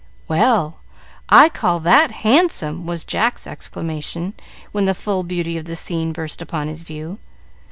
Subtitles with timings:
[0.27, 0.79] "Well,
[1.29, 4.33] I call that handsome!" was Jack's exclamation,
[4.71, 7.19] when the full beauty of the scene burst upon his view.